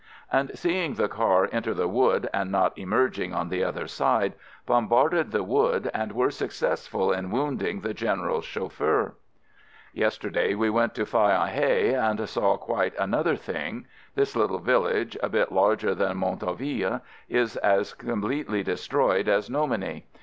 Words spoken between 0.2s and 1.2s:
and seeing the